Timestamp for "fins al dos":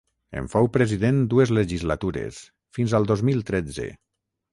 2.79-3.23